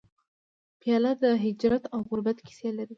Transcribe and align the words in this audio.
پیاله 0.81 1.11
د 1.23 1.25
هجرت 1.45 1.83
او 1.93 1.99
غربت 2.09 2.37
کیسې 2.47 2.69
لري. 2.77 2.89